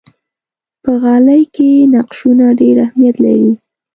په 0.83 0.91
غالۍ 1.01 1.41
کې 1.55 1.69
نقشونه 1.93 2.45
ډېر 2.59 2.75
اهمیت 2.85 3.15
لري. 3.25 3.51